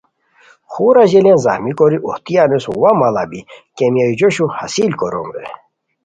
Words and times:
خور 0.71 0.95
اژیلیان 1.05 1.39
زخمی 1.45 1.73
کوری 1.77 1.97
اوہتی 2.05 2.33
انوس 2.43 2.65
وا 2.81 2.91
ماڑا 2.99 3.23
بی 3.29 3.39
کیمیا 3.77 4.05
جوشو 4.19 4.45
حاصل 4.57 4.91
کوروم 4.99 5.29
رے 5.35 5.45